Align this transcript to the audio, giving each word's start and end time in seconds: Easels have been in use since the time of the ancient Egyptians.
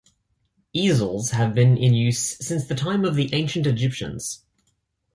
Easels 0.73 1.29
have 1.29 1.53
been 1.53 1.77
in 1.77 1.93
use 1.93 2.35
since 2.43 2.65
the 2.65 2.73
time 2.73 3.05
of 3.05 3.13
the 3.13 3.31
ancient 3.35 3.67
Egyptians. 3.67 4.43